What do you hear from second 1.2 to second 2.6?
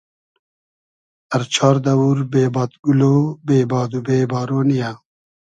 ار چار دئوور بې